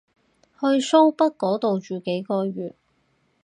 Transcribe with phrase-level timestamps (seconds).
[0.59, 2.73] 去蘇北嗰度住幾個月